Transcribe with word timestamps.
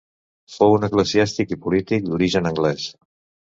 Fou 0.53 0.73
un 0.77 0.87
eclesiàstic 0.87 1.53
i 1.57 1.59
polític 1.67 2.09
d'origen 2.09 2.53
anglès. 2.55 2.91